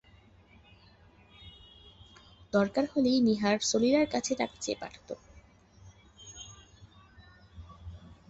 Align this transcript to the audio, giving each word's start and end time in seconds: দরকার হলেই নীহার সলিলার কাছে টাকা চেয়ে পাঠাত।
দরকার 2.53 2.85
হলেই 2.93 3.19
নীহার 3.21 3.55
সলিলার 3.61 4.07
কাছে 4.07 4.33
টাকা 4.35 4.55
চেয়ে 4.59 4.79
পাঠাত। 4.81 5.09